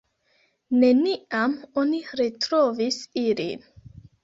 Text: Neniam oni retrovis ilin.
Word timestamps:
Neniam 0.83 1.53
oni 1.83 2.01
retrovis 2.23 3.01
ilin. 3.27 3.71